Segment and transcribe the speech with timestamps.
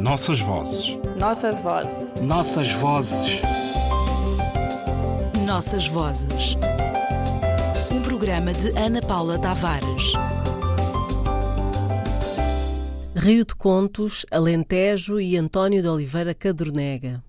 [0.00, 0.98] Nossas vozes.
[1.14, 2.22] Nossas vozes.
[2.22, 3.42] Nossas vozes.
[5.44, 6.56] Nossas vozes.
[7.92, 10.14] Um programa de Ana Paula Tavares.
[13.14, 17.22] Rio de Contos, Alentejo e António de Oliveira Cadornega.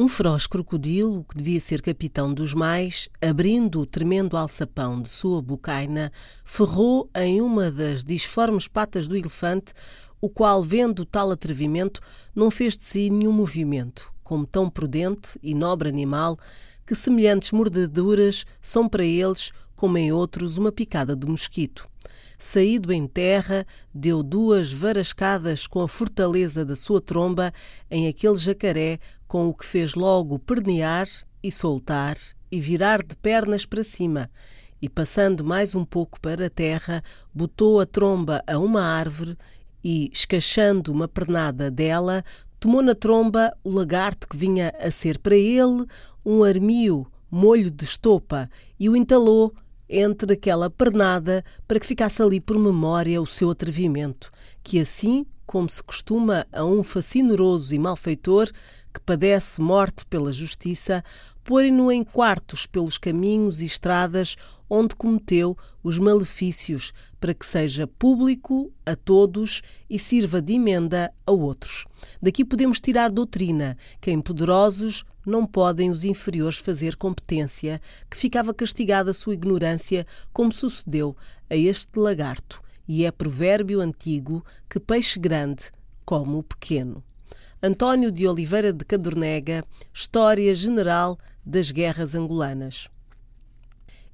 [0.00, 5.42] Um feroz crocodilo, que devia ser capitão dos mais, abrindo o tremendo alçapão de sua
[5.42, 6.10] bocaina,
[6.42, 9.74] ferrou em uma das disformes patas do elefante,
[10.18, 12.00] o qual, vendo tal atrevimento,
[12.34, 16.38] não fez de si nenhum movimento, como tão prudente e nobre animal,
[16.86, 21.89] que semelhantes mordeduras são para eles, como em outros, uma picada de mosquito.
[22.38, 27.52] Saído em terra, deu duas varascadas com a fortaleza da sua tromba
[27.90, 31.06] em aquele jacaré com o que fez logo pernear
[31.42, 32.16] e soltar
[32.50, 34.30] e virar de pernas para cima,
[34.82, 37.02] e passando mais um pouco para a terra,
[37.32, 39.36] botou a tromba a uma árvore
[39.84, 42.24] e, escachando uma pernada dela,
[42.58, 45.84] tomou na tromba o lagarto que vinha a ser para ele
[46.24, 49.54] um armio molho de estopa e o entalou
[49.90, 54.30] entre aquela pernada para que ficasse ali por memória o seu atrevimento,
[54.62, 58.48] que assim, como se costuma a um fascinoroso e malfeitor,
[58.94, 61.02] que padece morte pela justiça,
[61.42, 64.36] porem-no em quartos pelos caminhos e estradas
[64.68, 71.32] onde cometeu os malefícios, para que seja público a todos e sirva de emenda a
[71.32, 71.84] outros.
[72.22, 78.54] Daqui podemos tirar doutrina que em poderosos não podem os inferiores fazer competência, que ficava
[78.54, 81.16] castigada a sua ignorância, como sucedeu
[81.48, 85.70] a este lagarto, e é provérbio antigo que peixe grande
[86.04, 87.04] como o pequeno.
[87.62, 92.88] António de Oliveira de Cadornega, História General das Guerras Angolanas.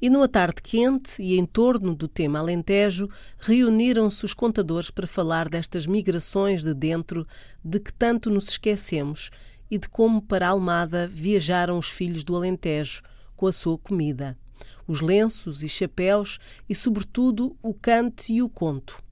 [0.01, 5.49] E numa tarde quente e em torno do tema Alentejo, reuniram-se os contadores para falar
[5.49, 7.27] destas migrações de dentro
[7.65, 9.31] de que tanto nos esquecemos
[9.71, 13.03] e de como para Almada viajaram os filhos do Alentejo
[13.35, 14.37] com a sua comida,
[14.87, 19.03] os lenços e chapéus e, sobretudo, o cante e o conto.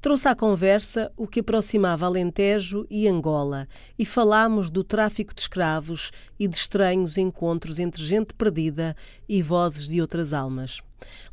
[0.00, 3.66] Trouxe à conversa o que aproximava Alentejo e Angola
[3.98, 8.94] e falámos do tráfico de escravos e de estranhos encontros entre gente perdida
[9.28, 10.80] e vozes de outras almas.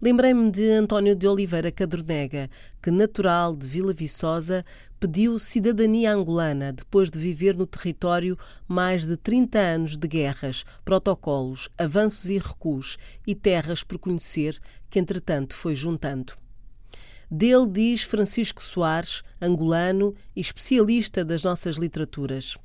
[0.01, 2.49] Lembrei-me de António de Oliveira Cadornega,
[2.81, 4.65] que, natural de Vila Viçosa,
[4.99, 8.37] pediu cidadania angolana depois de viver no território
[8.67, 14.57] mais de 30 anos de guerras, protocolos, avanços e recuos e terras por conhecer
[14.89, 16.42] que, entretanto, foi juntando.
[17.35, 22.59] Dele diz Francisco Soares, angolano e especialista das nossas literaturas.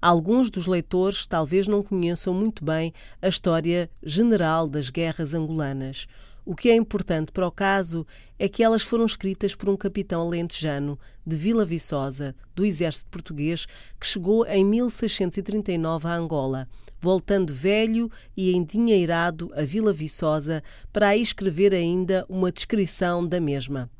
[0.00, 6.06] Alguns dos leitores talvez não conheçam muito bem a história general das guerras angolanas.
[6.44, 8.06] O que é importante para o caso
[8.38, 13.66] é que elas foram escritas por um capitão alentejano de Vila Viçosa, do exército português,
[13.98, 16.68] que chegou em 1639 a Angola,
[17.00, 23.90] voltando velho e endinheirado a Vila Viçosa para aí escrever ainda uma descrição da mesma.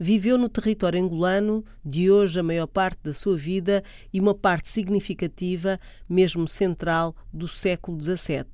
[0.00, 4.68] Viveu no território angolano, de hoje a maior parte da sua vida e uma parte
[4.68, 8.44] significativa, mesmo central, do século XVII.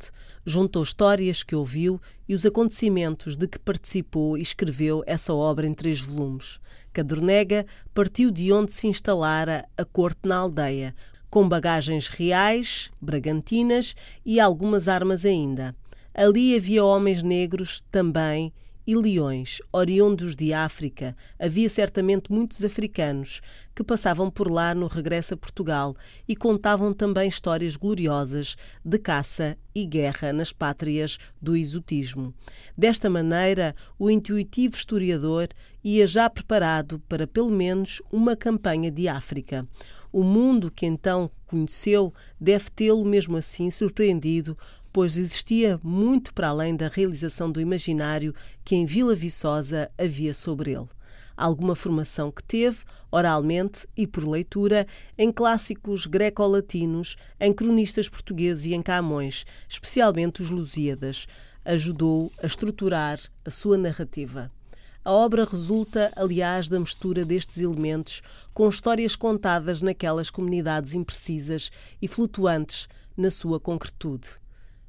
[0.47, 5.75] Juntou histórias que ouviu e os acontecimentos de que participou e escreveu essa obra em
[5.75, 6.59] três volumes.
[6.95, 10.95] Cadornega partiu de onde se instalara a corte na aldeia,
[11.29, 15.77] com bagagens reais, bragantinas e algumas armas ainda.
[16.15, 18.53] Ali havia homens negros também
[18.87, 21.17] e leões, oriundos de África.
[21.39, 23.41] Havia certamente muitos africanos
[23.75, 25.97] que passavam por lá no regresso a Portugal
[26.29, 32.35] e contavam também histórias gloriosas de caça e guerra nas pátrias do exotismo.
[32.77, 35.49] Desta maneira, o intuitivo historiador
[35.83, 39.67] ia já preparado para pelo menos uma campanha de África.
[40.13, 44.57] O mundo que então conheceu deve tê-lo mesmo assim surpreendido
[44.95, 48.33] pois existia muito para além da realização do imaginário
[48.65, 50.87] que em Vila Viçosa havia sobre ele.
[51.37, 52.79] Alguma formação que teve,
[53.11, 54.87] oralmente e por leitura,
[55.19, 61.27] em clássicos greco-latinos, em cronistas portugueses e em Camões, especialmente os Lusíadas,
[61.65, 64.49] ajudou a estruturar a sua narrativa.
[65.05, 72.07] A obra resulta, aliás, da mistura destes elementos com histórias contadas naquelas comunidades imprecisas e
[72.07, 72.87] flutuantes
[73.17, 74.44] na sua concretude.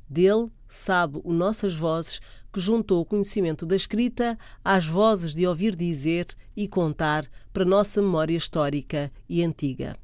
[0.09, 2.19] Dele sabe o Nossas Vozes,
[2.51, 6.25] que juntou o conhecimento da escrita às vozes de ouvir dizer
[6.55, 9.95] e contar para nossa memória histórica e antiga.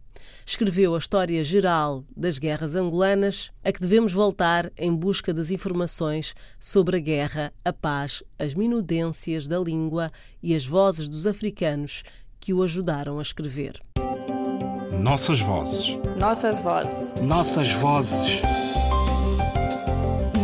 [0.45, 6.35] Escreveu a história geral das guerras angolanas, a que devemos voltar em busca das informações
[6.59, 10.11] sobre a guerra, a paz, as minudências da língua
[10.41, 12.03] e as vozes dos africanos
[12.39, 13.81] que o ajudaram a escrever.
[14.99, 15.97] Nossas vozes.
[16.17, 17.21] Nossas vozes.
[17.21, 18.41] Nossas vozes.